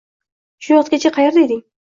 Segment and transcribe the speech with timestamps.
[0.67, 1.63] —Shu vaqtgacha qaerda eding?